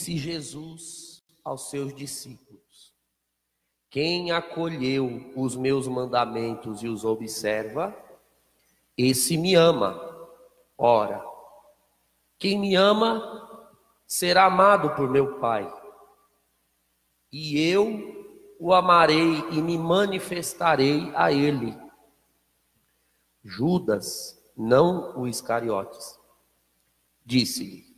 [0.00, 2.94] Disse Jesus aos seus discípulos:
[3.90, 7.94] Quem acolheu os meus mandamentos e os observa,
[8.96, 10.00] esse me ama.
[10.78, 11.22] Ora,
[12.38, 13.68] quem me ama
[14.06, 15.70] será amado por meu Pai.
[17.30, 21.76] E eu o amarei e me manifestarei a ele.
[23.44, 26.18] Judas, não o Iscariotes,
[27.22, 27.89] disse-lhe: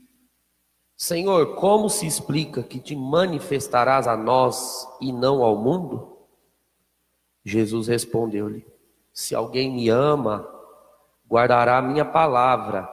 [1.03, 6.17] Senhor, como se explica que te manifestarás a nós e não ao mundo?
[7.45, 8.65] Jesus respondeu-lhe:
[9.13, 10.49] Se alguém me ama,
[11.29, 12.89] guardará a minha palavra,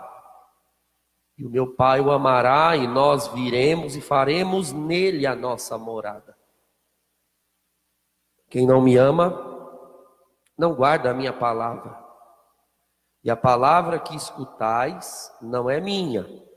[1.38, 6.36] e o meu Pai o amará, e nós viremos e faremos nele a nossa morada.
[8.50, 9.40] Quem não me ama,
[10.58, 11.96] não guarda a minha palavra.
[13.24, 16.49] E a palavra que escutais não é minha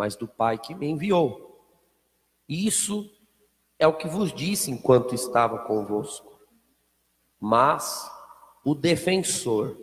[0.00, 1.62] mas do Pai que me enviou.
[2.48, 3.06] Isso
[3.78, 6.40] é o que vos disse enquanto estava convosco.
[7.38, 8.10] Mas
[8.64, 9.76] o defensor,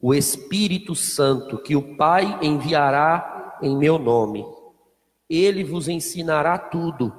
[0.00, 4.44] o Espírito Santo, que o Pai enviará em meu nome,
[5.30, 7.12] ele vos ensinará tudo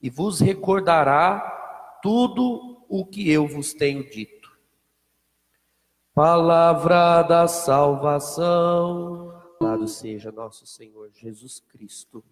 [0.00, 4.50] e vos recordará tudo o que eu vos tenho dito.
[6.14, 9.31] Palavra da salvação.
[9.82, 12.22] Louvado seja nosso Senhor Jesus Cristo.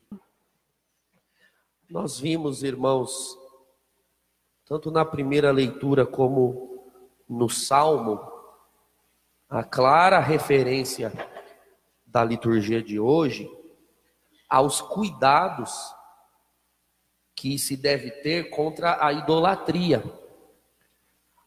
[1.88, 3.36] Nós vimos, irmãos,
[4.64, 6.92] tanto na primeira leitura como
[7.28, 8.20] no Salmo,
[9.48, 11.12] a clara referência
[12.06, 13.50] da liturgia de hoje
[14.48, 15.94] aos cuidados
[17.34, 20.02] que se deve ter contra a idolatria.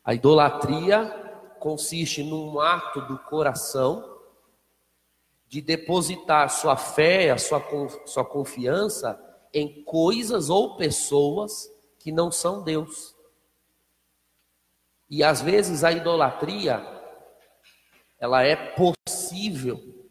[0.04, 4.13] A idolatria consiste num ato do coração
[5.54, 7.64] de depositar sua fé, a sua,
[8.08, 9.24] sua confiança
[9.54, 13.16] em coisas ou pessoas que não são Deus.
[15.08, 16.84] E às vezes a idolatria,
[18.20, 20.10] ela é possível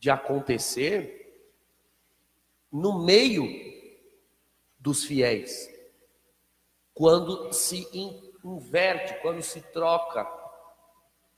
[0.00, 1.32] de acontecer
[2.68, 3.46] no meio
[4.80, 5.70] dos fiéis,
[6.92, 7.86] quando se
[8.42, 10.28] inverte, quando se troca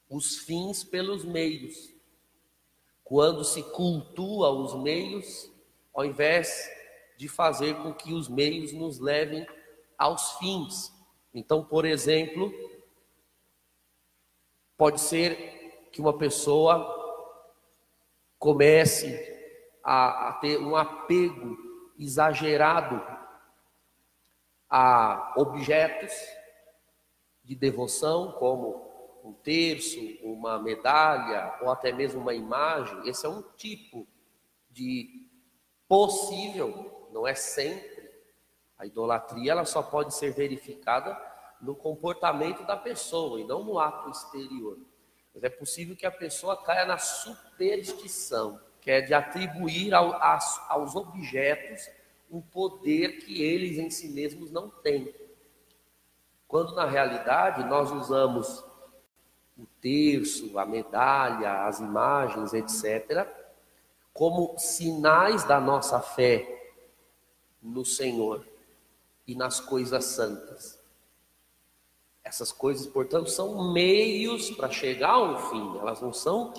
[0.08, 1.93] os fins pelos meios
[3.04, 5.52] quando se cultua os meios,
[5.94, 6.70] ao invés
[7.16, 9.46] de fazer com que os meios nos levem
[9.96, 10.92] aos fins.
[11.32, 12.52] Então, por exemplo,
[14.76, 16.92] pode ser que uma pessoa
[18.38, 19.32] comece
[19.82, 21.56] a, a ter um apego
[21.98, 23.00] exagerado
[24.68, 26.12] a objetos
[27.44, 28.93] de devoção, como
[29.24, 34.06] um terço, uma medalha ou até mesmo uma imagem, esse é um tipo
[34.70, 35.26] de
[35.88, 38.12] possível, não é sempre.
[38.76, 41.18] A idolatria ela só pode ser verificada
[41.58, 44.78] no comportamento da pessoa e não no ato exterior.
[45.32, 50.12] Mas é possível que a pessoa caia na superstição, que é de atribuir ao,
[50.68, 51.88] aos objetos
[52.30, 55.14] um poder que eles em si mesmos não têm.
[56.46, 58.62] Quando na realidade nós usamos
[59.56, 63.26] o terço, a medalha, as imagens, etc.,
[64.12, 66.72] como sinais da nossa fé
[67.60, 68.46] no Senhor
[69.26, 70.78] e nas coisas santas.
[72.22, 76.52] Essas coisas, portanto, são meios para chegar a um fim, elas não são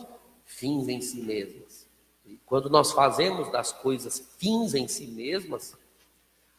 [0.43, 1.87] fins em si mesmas.
[2.25, 5.77] E quando nós fazemos das coisas fins em si mesmas,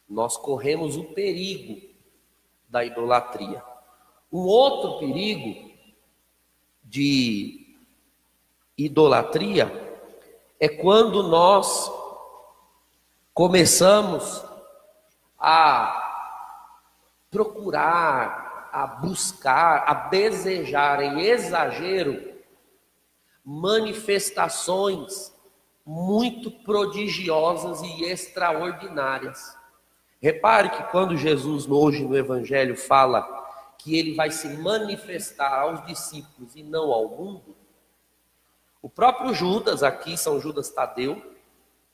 [0.08, 1.88] nós corremos o perigo
[2.68, 3.62] da idolatria.
[4.32, 5.65] Um outro perigo
[6.86, 7.76] de
[8.78, 9.70] idolatria
[10.58, 11.90] é quando nós
[13.34, 14.44] começamos
[15.38, 16.02] a
[17.30, 22.34] procurar, a buscar, a desejar em exagero
[23.44, 25.32] manifestações
[25.84, 29.56] muito prodigiosas e extraordinárias.
[30.20, 33.35] Repare que quando Jesus hoje no Evangelho fala
[33.86, 37.56] que ele vai se manifestar aos discípulos e não ao mundo,
[38.82, 41.14] o próprio Judas, aqui São Judas Tadeu,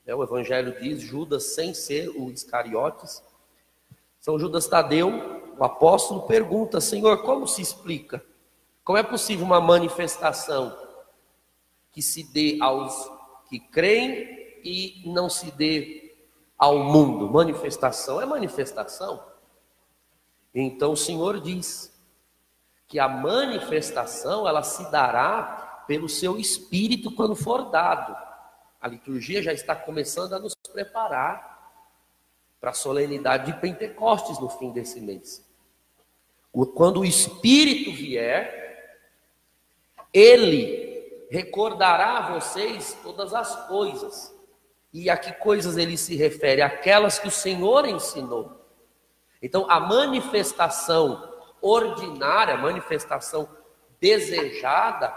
[0.06, 3.22] né, o Evangelho diz Judas sem ser o Iscariotes,
[4.18, 5.10] São Judas Tadeu,
[5.58, 8.24] o apóstolo, pergunta: Senhor, como se explica?
[8.82, 10.74] Como é possível uma manifestação
[11.92, 13.06] que se dê aos
[13.50, 16.14] que creem e não se dê
[16.56, 17.30] ao mundo?
[17.30, 19.30] Manifestação é manifestação.
[20.54, 21.92] Então o Senhor diz
[22.86, 28.16] que a manifestação ela se dará pelo seu espírito quando for dado.
[28.80, 31.52] A liturgia já está começando a nos preparar
[32.60, 35.44] para a solenidade de Pentecostes no fim desse mês.
[36.74, 38.62] Quando o Espírito vier,
[40.12, 44.32] ele recordará a vocês todas as coisas.
[44.92, 46.60] E a que coisas ele se refere?
[46.60, 48.61] Aquelas que o Senhor ensinou.
[49.42, 51.30] Então, a manifestação
[51.60, 53.48] ordinária, a manifestação
[54.00, 55.08] desejada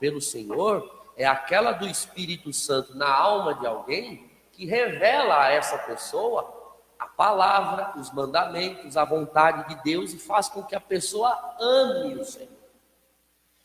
[0.00, 5.78] pelo Senhor, é aquela do Espírito Santo na alma de alguém que revela a essa
[5.78, 6.62] pessoa
[6.98, 12.14] a palavra, os mandamentos, a vontade de Deus e faz com que a pessoa ame
[12.14, 12.48] o Senhor.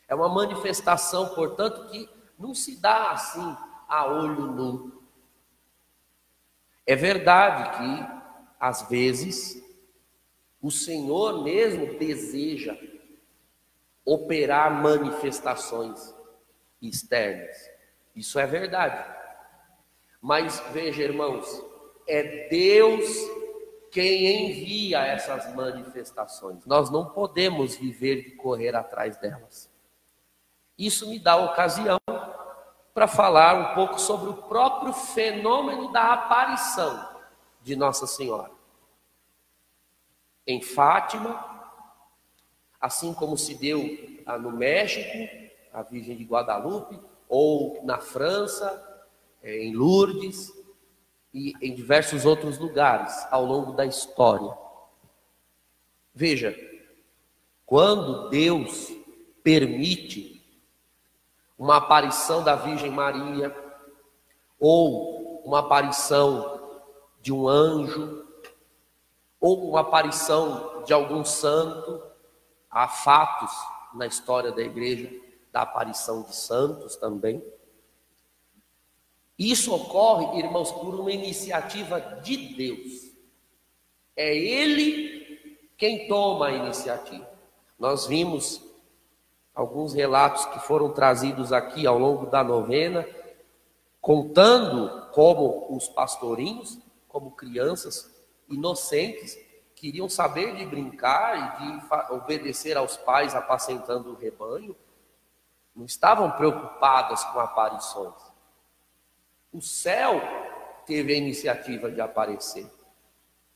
[0.06, 2.08] É uma manifestação, portanto, que
[2.38, 3.56] não se dá assim
[3.88, 5.02] a olho nu.
[6.86, 8.06] É verdade que,
[8.58, 9.59] às vezes,
[10.60, 12.76] o Senhor mesmo deseja
[14.04, 16.14] operar manifestações
[16.82, 17.56] externas.
[18.14, 19.04] Isso é verdade.
[20.20, 21.46] Mas veja, irmãos,
[22.06, 23.06] é Deus
[23.90, 26.64] quem envia essas manifestações.
[26.66, 29.70] Nós não podemos viver de correr atrás delas.
[30.76, 31.98] Isso me dá ocasião
[32.92, 37.08] para falar um pouco sobre o próprio fenômeno da aparição
[37.62, 38.59] de Nossa Senhora.
[40.50, 41.48] Em Fátima,
[42.80, 43.78] assim como se deu
[44.40, 45.16] no México,
[45.72, 46.98] a Virgem de Guadalupe,
[47.28, 49.06] ou na França,
[49.44, 50.52] eh, em Lourdes,
[51.32, 54.52] e em diversos outros lugares ao longo da história.
[56.12, 56.52] Veja,
[57.64, 58.92] quando Deus
[59.44, 60.44] permite
[61.56, 63.56] uma aparição da Virgem Maria,
[64.58, 66.82] ou uma aparição
[67.22, 68.26] de um anjo,
[69.40, 72.02] ou aparição de algum santo,
[72.70, 73.50] há fatos
[73.94, 75.10] na história da igreja
[75.50, 77.42] da aparição de santos também.
[79.38, 83.10] Isso ocorre, irmãos, por uma iniciativa de Deus.
[84.14, 87.28] É Ele quem toma a iniciativa.
[87.78, 88.62] Nós vimos
[89.54, 93.06] alguns relatos que foram trazidos aqui ao longo da novena,
[94.00, 96.78] contando como os pastorinhos,
[97.08, 98.19] como crianças
[98.50, 99.38] inocentes,
[99.74, 104.76] queriam saber de brincar e de obedecer aos pais apacentando o rebanho,
[105.74, 108.20] não estavam preocupadas com aparições.
[109.52, 110.20] O céu
[110.84, 112.70] teve a iniciativa de aparecer.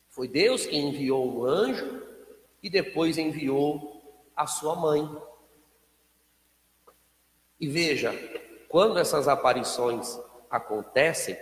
[0.08, 2.02] Foi Deus quem enviou um anjo
[2.62, 4.00] e depois enviou
[4.34, 5.08] a sua mãe.
[7.60, 8.12] E veja,
[8.68, 10.18] quando essas aparições
[10.50, 11.36] acontecem,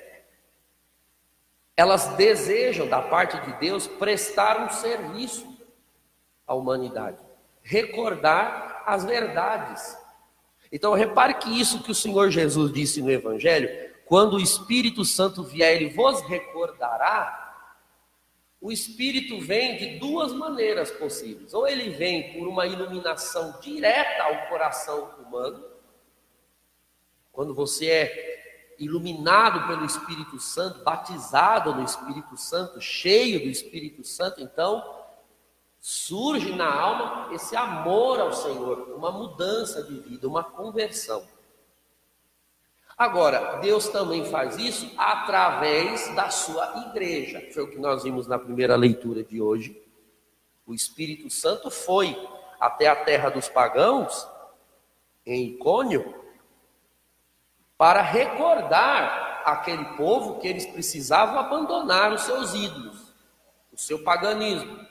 [1.76, 5.46] elas desejam da parte de Deus prestar um serviço
[6.46, 7.18] à humanidade,
[7.62, 9.96] recordar as verdades.
[10.70, 15.42] Então repare que isso que o Senhor Jesus disse no Evangelho quando o Espírito Santo
[15.42, 17.38] vier, ele vos recordará.
[18.60, 21.54] O Espírito vem de duas maneiras possíveis.
[21.54, 25.64] Ou ele vem por uma iluminação direta ao coração humano,
[27.32, 28.31] quando você é
[28.78, 34.82] iluminado pelo Espírito Santo, batizado no Espírito Santo, cheio do Espírito Santo, então
[35.80, 41.26] surge na alma esse amor ao Senhor, uma mudança de vida, uma conversão.
[42.96, 47.48] Agora, Deus também faz isso através da sua igreja.
[47.52, 49.80] Foi o que nós vimos na primeira leitura de hoje.
[50.64, 52.16] O Espírito Santo foi
[52.60, 54.28] até a terra dos pagãos,
[55.26, 56.21] em Icônio,
[57.82, 63.12] para recordar aquele povo que eles precisavam abandonar os seus ídolos,
[63.72, 64.86] o seu paganismo.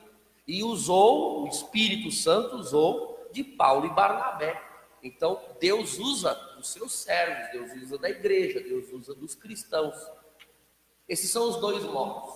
[0.45, 4.61] E usou, o Espírito Santo usou de Paulo e Barnabé.
[5.01, 9.95] Então, Deus usa dos seus servos, Deus usa da igreja, Deus usa dos cristãos.
[11.07, 12.29] Esses são os dois modos.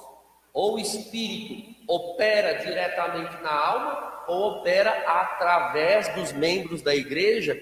[0.54, 7.62] Ou o Espírito opera diretamente na alma, ou opera através dos membros da igreja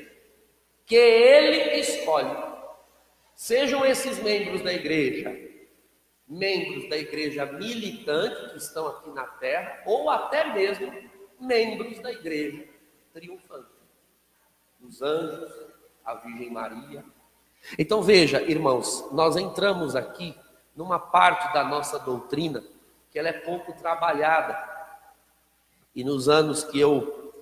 [0.85, 2.52] que ele escolhe.
[3.35, 5.53] Sejam esses membros da igreja
[6.27, 10.91] membros da igreja militante que estão aqui na terra, ou até mesmo
[11.39, 12.65] membros da igreja
[13.13, 13.67] triunfante.
[14.81, 15.51] Os anjos,
[16.03, 17.05] a Virgem Maria.
[17.77, 20.35] Então veja, irmãos, nós entramos aqui
[20.75, 22.63] numa parte da nossa doutrina
[23.11, 24.71] que ela é pouco trabalhada.
[25.95, 27.33] E nos anos que eu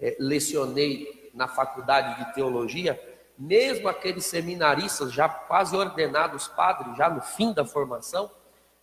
[0.00, 3.00] é, lecionei na faculdade de teologia,
[3.40, 8.30] mesmo aqueles seminaristas já quase ordenados padres, já no fim da formação,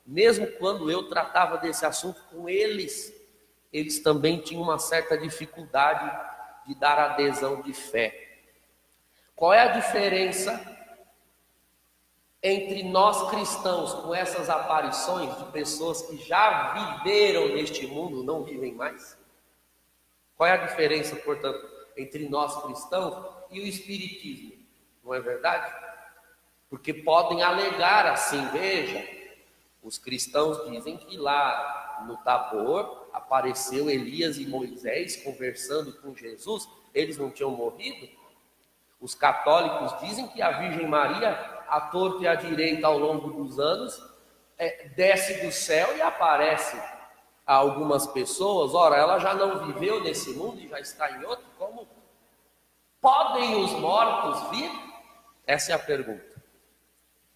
[0.04, 3.14] mesmo quando eu tratava desse assunto com eles,
[3.72, 6.12] eles também tinham uma certa dificuldade
[6.66, 8.40] de dar adesão de fé.
[9.36, 10.60] Qual é a diferença
[12.42, 18.74] entre nós cristãos com essas aparições de pessoas que já viveram neste mundo, não vivem
[18.74, 19.16] mais?
[20.36, 21.64] Qual é a diferença, portanto,
[21.96, 24.54] entre nós cristãos e o espiritismo?
[25.04, 25.74] Não é verdade?
[26.70, 29.08] Porque podem alegar assim, veja,
[29.82, 37.18] os cristãos dizem que lá no Tabor apareceu Elias e Moisés conversando com Jesus, eles
[37.18, 38.10] não tinham morrido?
[39.00, 41.32] Os católicos dizem que a Virgem Maria,
[41.68, 44.01] à torta e à direita ao longo dos anos,
[44.58, 46.77] é, desce do céu e aparece
[47.46, 48.74] a algumas pessoas.
[48.74, 51.46] Ora, ela já não viveu nesse mundo e já está em outro.
[51.58, 51.88] Como
[53.01, 54.72] podem os mortos vir?
[55.46, 56.25] Essa é a pergunta.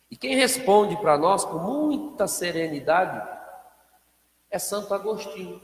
[0.10, 3.26] E quem responde para nós com muita serenidade
[4.50, 5.62] é Santo Agostinho,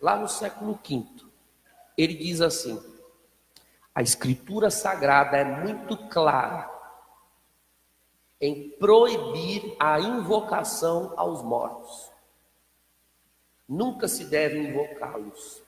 [0.00, 1.06] lá no século V.
[1.96, 2.82] Ele diz assim:
[3.94, 6.70] a Escritura Sagrada é muito clara
[8.38, 12.12] em proibir a invocação aos mortos.
[13.66, 15.62] Nunca se deve invocá-los.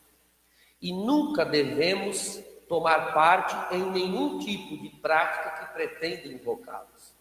[0.81, 7.17] E nunca devemos tomar parte em nenhum tipo de prática que pretenda invocá-los.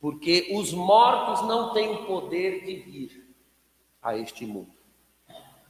[0.00, 3.34] Porque os mortos não têm o poder de vir
[4.00, 4.72] a este mundo.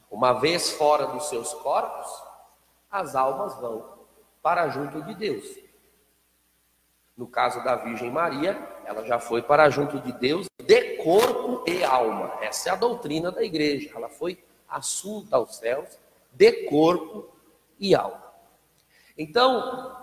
[0.09, 2.07] Uma vez fora dos seus corpos,
[2.89, 3.99] as almas vão
[4.41, 5.57] para junto de Deus.
[7.15, 11.83] No caso da Virgem Maria, ela já foi para junto de Deus de corpo e
[11.83, 12.33] alma.
[12.41, 13.91] Essa é a doutrina da igreja.
[13.95, 15.99] Ela foi assunta aos céus
[16.31, 17.29] de corpo
[17.79, 18.22] e alma.
[19.17, 19.95] Então,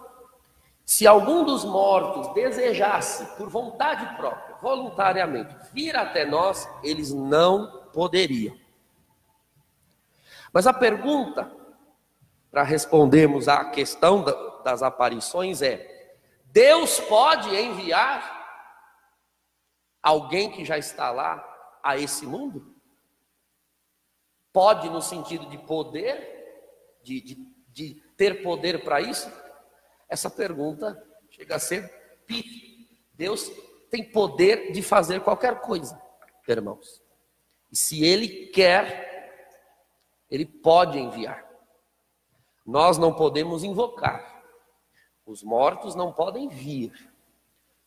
[0.85, 8.57] se algum dos mortos desejasse, por vontade própria, voluntariamente, vir até nós, eles não poderiam.
[10.53, 11.51] Mas a pergunta
[12.51, 14.25] para respondermos à questão
[14.65, 18.39] das aparições é: Deus pode enviar
[20.03, 21.45] alguém que já está lá
[21.83, 22.75] a esse mundo?
[24.53, 27.35] Pode no sentido de poder, de, de,
[27.69, 29.33] de ter poder para isso?
[30.07, 31.91] Essa pergunta chega a ser.
[33.15, 33.51] Deus
[33.91, 35.99] tem poder de fazer qualquer coisa,
[36.47, 37.03] irmãos.
[37.73, 39.49] E se Ele quer,
[40.31, 41.49] Ele pode enviar.
[42.67, 44.45] Nós não podemos invocar,
[45.25, 46.93] os mortos não podem vir,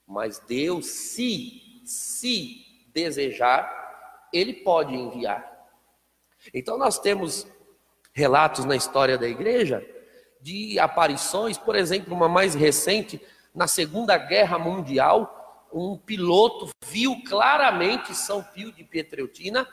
[0.08, 5.48] mas Deus, se, se desejar, Ele pode enviar.
[6.52, 7.46] Então nós temos
[8.14, 9.88] relatos na história da igreja
[10.44, 13.20] de aparições, por exemplo, uma mais recente,
[13.56, 19.66] na Segunda Guerra Mundial, um piloto viu claramente São Pio de Pietreutina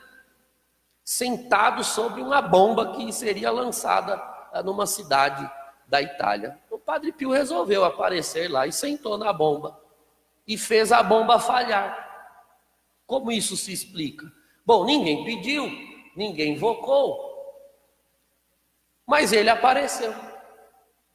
[1.03, 4.21] sentado sobre uma bomba que seria lançada
[4.63, 5.49] numa cidade
[5.85, 6.57] da Itália.
[6.69, 9.77] O Padre Pio resolveu aparecer lá e sentou na bomba
[10.47, 12.09] e fez a bomba falhar.
[13.05, 14.31] Como isso se explica?
[14.65, 15.69] Bom, ninguém pediu,
[16.15, 17.29] ninguém invocou,
[19.05, 20.13] mas ele apareceu,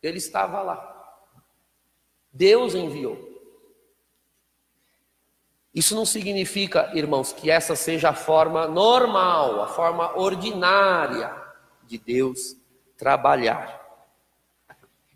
[0.03, 0.93] ele estava lá.
[2.33, 3.35] Deus enviou.
[5.75, 11.35] Isso não significa, irmãos, que essa seja a forma normal, a forma ordinária
[11.87, 12.57] de Deus
[12.97, 13.85] trabalhar.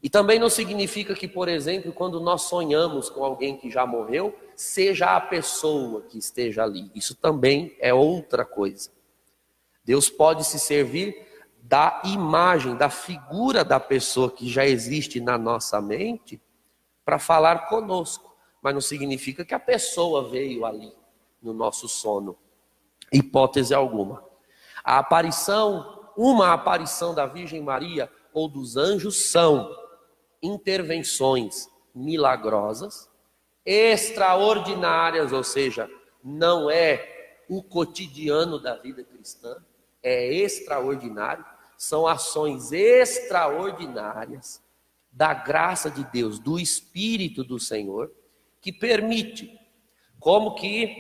[0.03, 4.39] E também não significa que, por exemplo, quando nós sonhamos com alguém que já morreu,
[4.55, 6.91] seja a pessoa que esteja ali.
[6.95, 8.91] Isso também é outra coisa.
[9.85, 11.27] Deus pode se servir
[11.71, 16.43] da imagem, da figura da pessoa que já existe na nossa mente
[17.05, 20.93] para falar conosco, mas não significa que a pessoa veio ali
[21.41, 22.37] no nosso sono.
[23.13, 24.25] Hipótese alguma.
[24.83, 29.73] A aparição uma aparição da Virgem Maria ou dos anjos são
[30.43, 33.09] intervenções milagrosas,
[33.65, 35.89] extraordinárias, ou seja,
[36.23, 39.57] não é o cotidiano da vida cristã,
[40.03, 41.45] é extraordinário,
[41.81, 44.63] são ações extraordinárias
[45.11, 48.13] da graça de Deus, do Espírito do Senhor,
[48.61, 49.59] que permite,
[50.19, 50.95] como que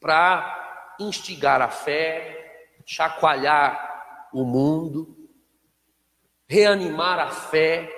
[0.00, 5.16] para instigar a fé, chacoalhar o mundo,
[6.48, 7.88] reanimar a fé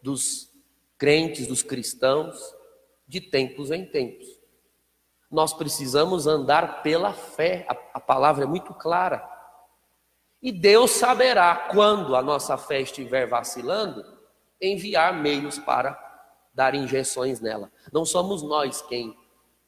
[0.00, 0.48] dos
[0.96, 2.54] crentes, dos cristãos,
[3.04, 4.28] de tempos em tempos.
[5.28, 9.31] Nós precisamos andar pela fé, a, a palavra é muito clara.
[10.42, 14.04] E Deus saberá, quando a nossa fé estiver vacilando,
[14.60, 15.96] enviar meios para
[16.52, 17.70] dar injeções nela.
[17.92, 19.16] Não somos nós quem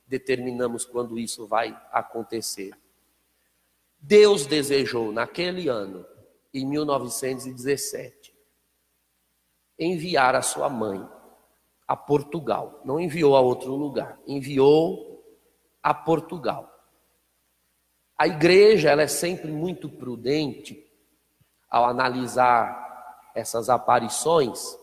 [0.07, 2.77] determinamos quando isso vai acontecer.
[3.99, 6.05] Deus desejou naquele ano,
[6.53, 8.35] em 1917,
[9.79, 11.09] enviar a sua mãe
[11.87, 12.81] a Portugal.
[12.85, 15.25] Não enviou a outro lugar, enviou
[15.83, 16.74] a Portugal.
[18.17, 20.85] A igreja ela é sempre muito prudente
[21.69, 24.79] ao analisar essas aparições,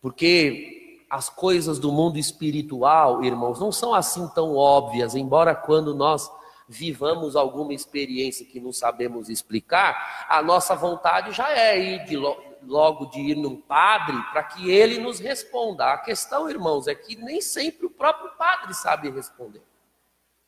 [0.00, 6.30] porque as coisas do mundo espiritual, irmãos, não são assim tão óbvias, embora quando nós
[6.68, 12.16] vivamos alguma experiência que não sabemos explicar, a nossa vontade já é ir de
[12.62, 15.86] logo de ir num padre para que ele nos responda.
[15.92, 19.62] A questão, irmãos, é que nem sempre o próprio padre sabe responder.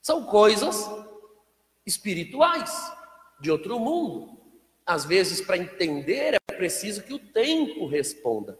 [0.02, 0.90] São coisas
[1.90, 2.92] espirituais,
[3.40, 4.38] de outro mundo.
[4.86, 8.58] Às vezes, para entender, é preciso que o tempo responda.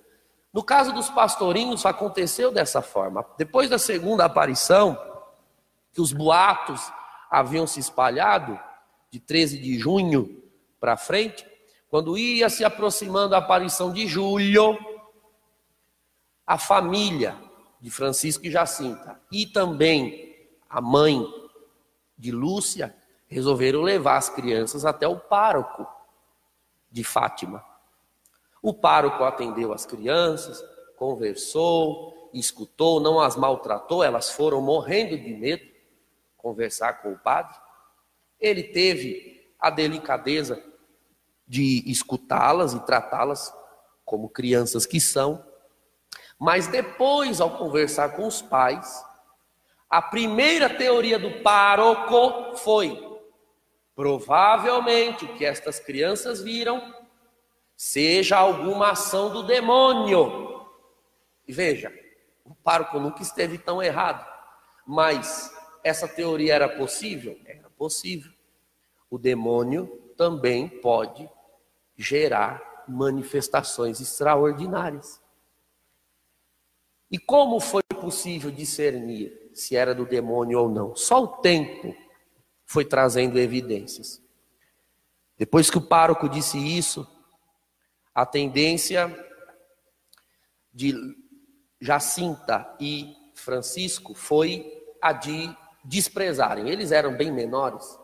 [0.52, 3.25] No caso dos pastorinhos, aconteceu dessa forma.
[3.38, 4.99] Depois da segunda aparição,
[5.92, 6.92] que os boatos
[7.30, 8.58] haviam se espalhado,
[9.10, 10.42] de 13 de junho
[10.78, 11.46] para frente,
[11.88, 14.78] quando ia se aproximando a aparição de julho,
[16.46, 17.37] a família
[17.80, 20.37] de Francisco e Jacinta e também
[20.68, 21.25] a mãe
[22.16, 22.94] de Lúcia
[23.30, 25.87] resolveram levar as crianças até o pároco
[26.90, 27.64] de Fátima.
[28.60, 30.62] O pároco atendeu as crianças,
[30.96, 35.64] conversou, escutou, não as maltratou, elas foram morrendo de medo
[36.37, 37.56] conversar com o padre.
[38.38, 40.62] Ele teve a delicadeza
[41.46, 43.52] de escutá-las e tratá-las
[44.04, 45.44] como crianças que são.
[46.38, 49.04] Mas depois, ao conversar com os pais,
[49.88, 53.10] a primeira teoria do pároco foi:
[54.00, 56.95] provavelmente o que estas crianças viram
[57.76, 60.66] seja alguma ação do demônio.
[61.47, 61.92] E veja,
[62.42, 64.26] o pároco nunca esteve tão errado,
[64.87, 65.54] mas
[65.85, 67.38] essa teoria era possível?
[67.45, 68.33] Era possível.
[69.11, 71.28] O demônio também pode
[71.95, 75.21] gerar manifestações extraordinárias.
[77.11, 80.96] E como foi possível discernir se era do demônio ou não?
[80.96, 81.94] Só o tempo
[82.70, 84.22] foi trazendo evidências.
[85.37, 87.04] Depois que o pároco disse isso,
[88.14, 89.12] a tendência
[90.72, 90.94] de
[91.80, 95.52] Jacinta e Francisco foi a de
[95.85, 96.68] desprezarem.
[96.68, 97.98] Eles eram bem menores,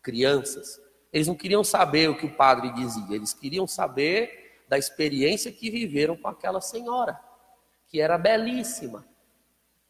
[0.00, 0.80] crianças,
[1.12, 5.68] eles não queriam saber o que o padre dizia, eles queriam saber da experiência que
[5.68, 7.18] viveram com aquela senhora,
[7.88, 9.04] que era belíssima.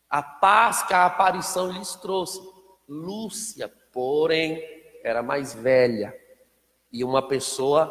[0.09, 2.40] A paz que a aparição lhes trouxe.
[2.88, 4.63] Lúcia, porém,
[5.05, 6.17] era mais velha
[6.93, 7.91] e uma pessoa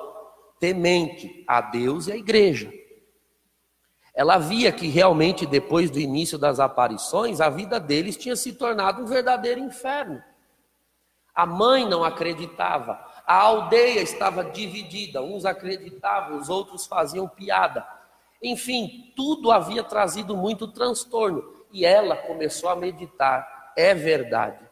[0.60, 2.72] temente a Deus e à igreja.
[4.14, 9.02] Ela via que realmente depois do início das aparições, a vida deles tinha se tornado
[9.02, 10.22] um verdadeiro inferno.
[11.34, 17.88] A mãe não acreditava, a aldeia estava dividida, uns acreditavam, os outros faziam piada.
[18.44, 21.62] Enfim, tudo havia trazido muito transtorno.
[21.72, 24.71] E ela começou a meditar: é verdade.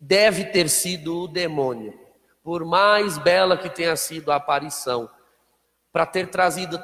[0.00, 1.98] Deve ter sido o demônio,
[2.42, 5.10] por mais bela que tenha sido a aparição,
[5.92, 6.80] para ter trazido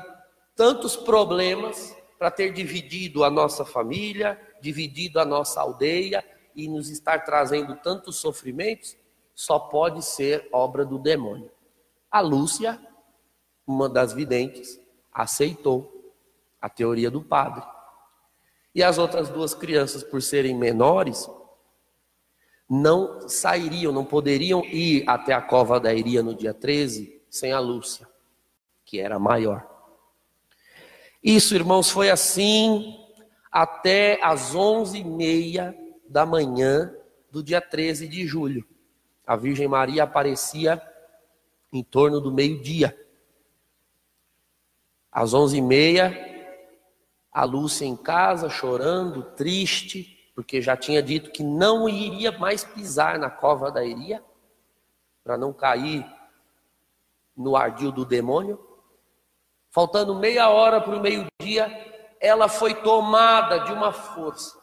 [0.55, 6.22] tantos problemas, para ter dividido a nossa família, dividido a nossa aldeia
[6.55, 8.96] e nos estar trazendo tantos sofrimentos
[9.35, 11.50] só pode ser obra do demônio.
[12.11, 12.81] A Lúcia,
[13.66, 14.81] uma das videntes,
[15.12, 16.14] aceitou
[16.61, 17.62] a teoria do padre.
[18.74, 21.29] E as outras duas crianças, por serem menores,
[22.68, 27.59] não sairiam, não poderiam ir até a cova da Iria no dia 13 sem a
[27.59, 28.09] Lúcia,
[28.85, 29.66] que era maior.
[31.22, 32.98] Isso, irmãos, foi assim
[33.50, 35.76] até as onze e meia
[36.09, 36.94] da manhã
[37.31, 38.66] do dia 13 de julho
[39.26, 40.81] a Virgem Maria aparecia
[41.72, 42.96] em torno do meio-dia.
[45.11, 46.14] Às onze e meia,
[47.33, 53.18] a Lúcia em casa, chorando, triste, porque já tinha dito que não iria mais pisar
[53.18, 54.22] na cova da Iria,
[55.25, 56.07] para não cair
[57.35, 58.61] no ardil do demônio.
[59.70, 64.61] Faltando meia hora para o meio-dia, ela foi tomada de uma força,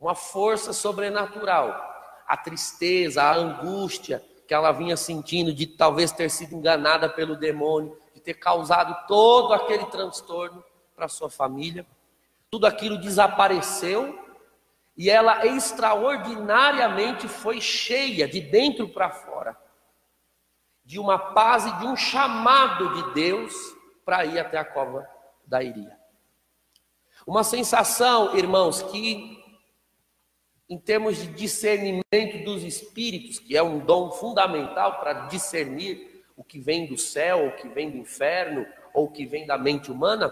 [0.00, 1.88] uma força sobrenatural
[2.26, 7.96] a tristeza, a angústia que ela vinha sentindo de talvez ter sido enganada pelo demônio,
[8.14, 10.62] de ter causado todo aquele transtorno
[10.94, 11.84] para sua família.
[12.48, 14.29] Tudo aquilo desapareceu
[15.00, 19.56] e ela extraordinariamente foi cheia de dentro para fora
[20.84, 23.54] de uma paz e de um chamado de Deus
[24.04, 25.08] para ir até a cova
[25.46, 25.98] da Iria.
[27.26, 29.42] Uma sensação, irmãos, que
[30.68, 36.58] em termos de discernimento dos espíritos, que é um dom fundamental para discernir o que
[36.58, 40.30] vem do céu, o que vem do inferno, ou o que vem da mente humana,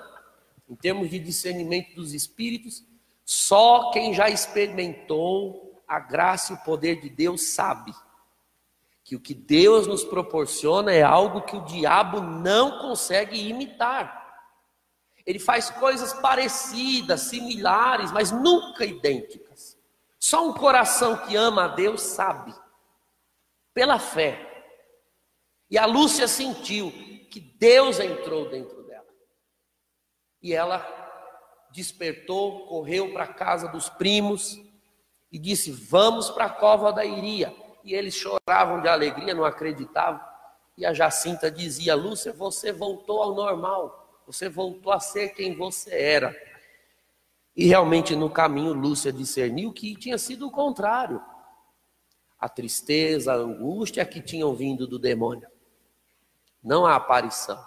[0.69, 2.87] em termos de discernimento dos espíritos,
[3.31, 7.95] só quem já experimentou a graça e o poder de Deus sabe
[9.05, 14.49] que o que Deus nos proporciona é algo que o diabo não consegue imitar.
[15.27, 19.77] Ele faz coisas parecidas, similares, mas nunca idênticas.
[20.19, 22.55] Só um coração que ama a Deus sabe,
[23.75, 24.73] pela fé.
[25.71, 26.91] E a Lúcia sentiu
[27.31, 29.05] que Deus entrou dentro dela.
[30.41, 30.98] E ela
[31.71, 34.61] despertou, correu para a casa dos primos
[35.31, 37.55] e disse: Vamos para a cova da Iria.
[37.85, 40.21] E eles choravam de alegria, não acreditavam.
[40.77, 45.95] E a Jacinta dizia: Lúcia, você voltou ao normal, você voltou a ser quem você
[45.95, 46.37] era.
[47.57, 51.21] E realmente no caminho Lúcia discerniu que tinha sido o contrário.
[52.39, 55.49] A tristeza, a angústia que tinham vindo do demônio,
[56.63, 57.61] não a aparição.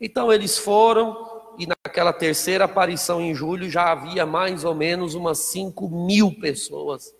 [0.00, 5.38] Então eles foram, e naquela terceira aparição em julho já havia mais ou menos umas
[5.38, 7.14] 5 mil pessoas,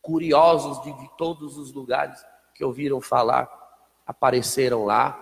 [0.00, 3.48] curiosos de, de todos os lugares que ouviram falar,
[4.06, 5.18] apareceram lá,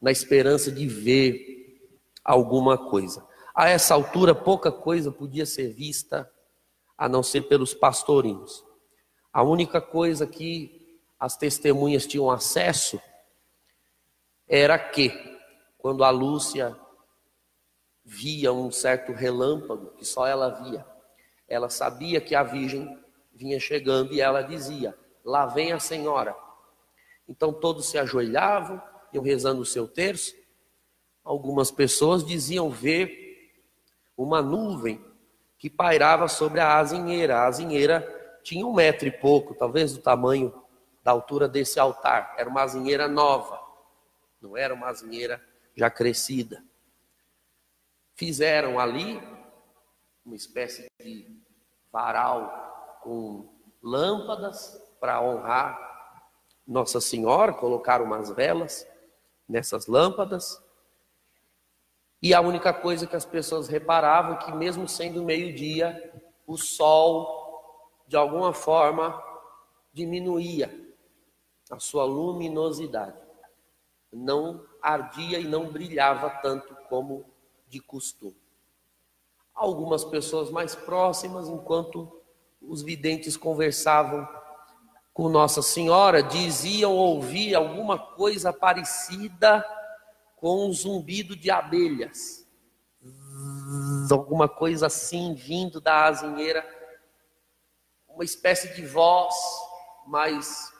[0.00, 1.90] na esperança de ver
[2.24, 3.26] alguma coisa.
[3.54, 6.30] A essa altura, pouca coisa podia ser vista
[6.96, 8.64] a não ser pelos pastorinhos.
[9.32, 13.00] A única coisa que as testemunhas tinham acesso
[14.46, 15.10] era que,
[15.78, 16.76] quando a Lúcia
[18.04, 20.84] via um certo relâmpago, que só ela via,
[21.48, 22.98] ela sabia que a Virgem
[23.32, 26.36] vinha chegando e ela dizia: Lá vem a Senhora.
[27.28, 28.80] Então todos se ajoelhavam,
[29.12, 30.34] iam rezando o seu terço.
[31.22, 33.52] Algumas pessoas diziam ver
[34.16, 35.02] uma nuvem
[35.58, 37.38] que pairava sobre a azinheira.
[37.38, 40.52] A azinheira tinha um metro e pouco, talvez do tamanho
[41.02, 42.34] da altura desse altar.
[42.36, 43.58] Era uma azinheira nova,
[44.40, 45.42] não era uma azinheira
[45.74, 46.62] já crescida.
[48.14, 49.20] Fizeram ali
[50.24, 51.42] uma espécie de
[51.92, 53.48] varal com
[53.82, 55.78] lâmpadas para honrar
[56.66, 58.86] Nossa Senhora, colocaram umas velas
[59.48, 60.64] nessas lâmpadas
[62.24, 66.10] e a única coisa que as pessoas reparavam é que, mesmo sendo meio-dia,
[66.46, 69.22] o sol, de alguma forma,
[69.92, 70.74] diminuía
[71.70, 73.18] a sua luminosidade.
[74.10, 77.26] Não ardia e não brilhava tanto como
[77.74, 78.40] de costume.
[79.52, 82.22] Algumas pessoas mais próximas, enquanto
[82.60, 84.28] os videntes conversavam
[85.12, 89.64] com Nossa Senhora, diziam ouvir alguma coisa parecida
[90.36, 92.46] com um zumbido de abelhas,
[94.10, 96.64] alguma coisa assim vindo da azinheira,
[98.08, 99.34] uma espécie de voz,
[100.06, 100.72] mas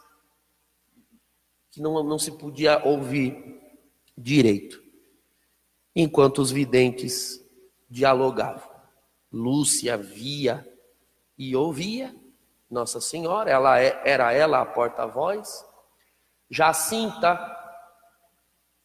[1.70, 3.60] que não, não se podia ouvir
[4.16, 4.83] direito,
[5.94, 7.40] enquanto os videntes
[7.88, 8.72] dialogavam.
[9.30, 10.66] Lúcia via
[11.36, 12.14] e ouvia
[12.70, 15.64] Nossa Senhora, ela é, era ela a porta-voz.
[16.50, 17.38] Jacinta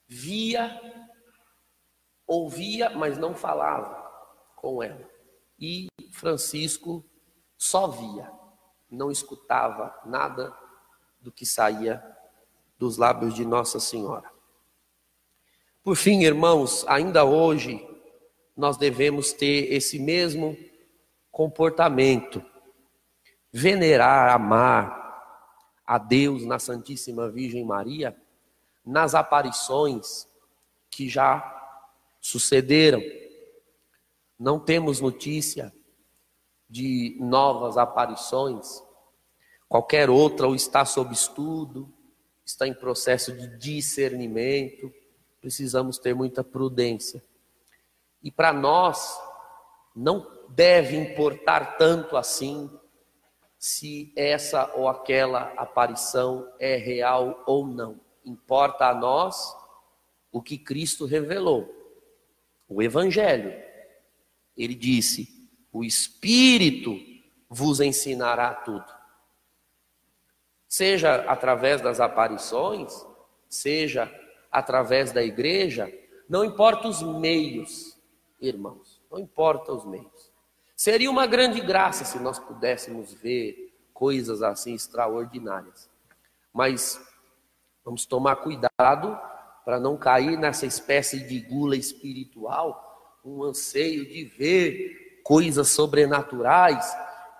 [0.07, 0.79] via,
[2.25, 3.95] ouvia, mas não falava
[4.55, 5.07] com ela.
[5.59, 7.05] E Francisco
[7.57, 8.31] só via,
[8.89, 10.55] não escutava nada
[11.19, 12.03] do que saía
[12.77, 14.31] dos lábios de Nossa Senhora.
[15.89, 17.83] Por fim, irmãos, ainda hoje
[18.55, 20.55] nós devemos ter esse mesmo
[21.31, 22.45] comportamento,
[23.51, 25.49] venerar, amar
[25.83, 28.15] a Deus na Santíssima Virgem Maria
[28.85, 30.27] nas aparições
[30.91, 31.43] que já
[32.21, 33.01] sucederam.
[34.37, 35.73] Não temos notícia
[36.69, 38.83] de novas aparições.
[39.67, 41.91] Qualquer outra ou está sob estudo,
[42.45, 44.98] está em processo de discernimento.
[45.41, 47.23] Precisamos ter muita prudência.
[48.21, 49.19] E para nós,
[49.95, 52.69] não deve importar tanto assim
[53.57, 57.99] se essa ou aquela aparição é real ou não.
[58.23, 59.55] Importa a nós
[60.31, 61.67] o que Cristo revelou,
[62.67, 63.53] o Evangelho.
[64.55, 66.95] Ele disse: O Espírito
[67.49, 68.99] vos ensinará tudo.
[70.67, 73.05] Seja através das aparições,
[73.49, 74.11] seja
[74.51, 75.91] através da igreja,
[76.27, 77.97] não importa os meios,
[78.39, 80.31] irmãos, não importa os meios.
[80.75, 85.89] Seria uma grande graça se nós pudéssemos ver coisas assim extraordinárias.
[86.53, 86.99] Mas
[87.89, 89.19] Vamos tomar cuidado
[89.65, 96.85] para não cair nessa espécie de gula espiritual, um anseio de ver coisas sobrenaturais.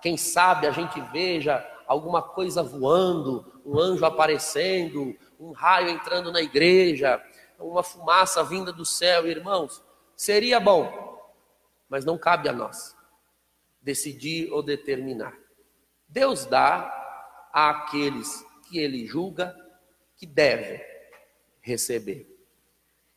[0.02, 6.42] Quem sabe a gente veja alguma coisa voando, um anjo aparecendo, um raio entrando na
[6.42, 7.20] igreja,
[7.58, 9.82] uma fumaça vinda do céu, irmãos.
[10.14, 11.18] Seria bom,
[11.88, 12.94] mas não cabe a nós
[13.80, 15.34] decidir ou determinar.
[16.06, 16.92] Deus dá
[17.52, 19.56] àqueles que ele julga
[20.16, 20.78] que devem
[21.62, 22.28] receber.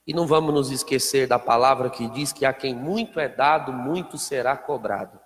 [0.08, 3.74] E não vamos nos esquecer da palavra que diz que a quem muito é dado,
[3.74, 5.20] muito será cobrado.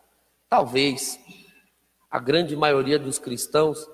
[0.49, 1.19] Talvez
[2.09, 3.87] a grande maioria dos cristãos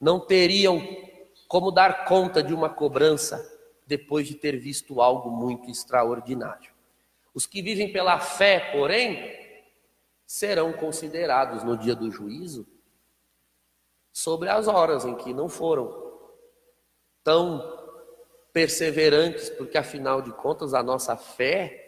[0.00, 1.05] não teriam
[1.48, 3.52] como dar conta de uma cobrança
[3.86, 6.72] depois de ter visto algo muito extraordinário.
[7.32, 9.34] Os que vivem pela fé, porém,
[10.26, 12.66] serão considerados no dia do juízo
[14.12, 16.04] sobre as horas em que não foram
[17.22, 17.76] tão
[18.52, 21.84] perseverantes, porque afinal de contas a nossa fé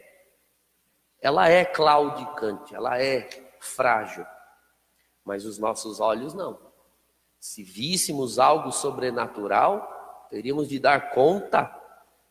[1.21, 3.27] ela é claudicante, ela é
[3.59, 4.25] frágil.
[5.25, 6.68] Mas os nossos olhos não.
[7.39, 11.73] Se víssemos algo sobrenatural, teríamos de dar conta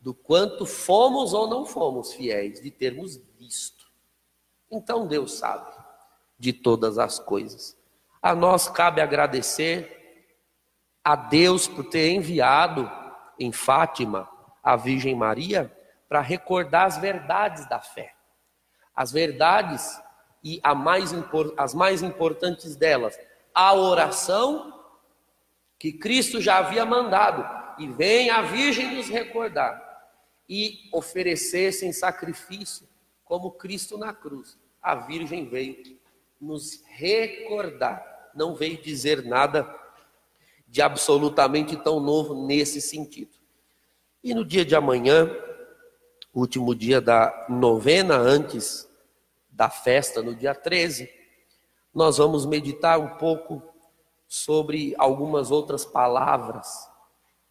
[0.00, 3.86] do quanto fomos ou não fomos fiéis, de termos visto.
[4.70, 5.72] Então Deus sabe
[6.38, 7.76] de todas as coisas.
[8.22, 9.96] A nós cabe agradecer
[11.02, 12.90] a Deus por ter enviado
[13.38, 14.28] em Fátima
[14.62, 15.74] a Virgem Maria
[16.08, 18.14] para recordar as verdades da fé.
[18.94, 20.00] As verdades
[20.44, 21.12] e mais,
[21.56, 23.18] as mais importantes delas,
[23.54, 24.77] a oração
[25.78, 27.46] que Cristo já havia mandado,
[27.78, 29.86] e vem a Virgem nos recordar,
[30.48, 32.88] e oferecessem sacrifício,
[33.24, 34.58] como Cristo na cruz.
[34.82, 35.98] A Virgem veio
[36.40, 39.72] nos recordar, não veio dizer nada
[40.66, 43.36] de absolutamente tão novo nesse sentido.
[44.22, 45.30] E no dia de amanhã,
[46.34, 48.88] último dia da novena antes
[49.50, 51.10] da festa, no dia 13,
[51.92, 53.62] nós vamos meditar um pouco
[54.28, 56.68] sobre algumas outras palavras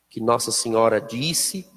[0.09, 1.67] que Nossa Senhora disse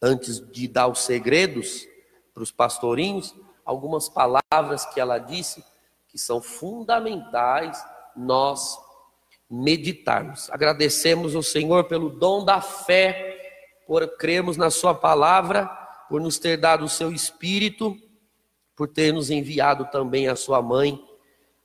[0.00, 1.86] antes de dar os segredos
[2.32, 3.34] para os pastorinhos,
[3.64, 5.62] algumas palavras que ela disse
[6.08, 7.84] que são fundamentais
[8.16, 8.78] nós
[9.48, 10.50] meditarmos.
[10.50, 13.32] Agradecemos ao Senhor pelo dom da fé,
[13.86, 15.66] por crermos na Sua palavra,
[16.08, 17.96] por nos ter dado o Seu Espírito,
[18.74, 21.02] por ter nos enviado também a Sua mãe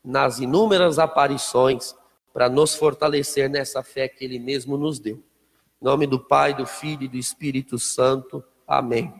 [0.03, 1.95] nas inúmeras aparições
[2.33, 5.23] para nos fortalecer nessa fé que Ele mesmo nos deu.
[5.81, 8.43] Em nome do Pai, do Filho e do Espírito Santo.
[8.67, 9.13] Amém.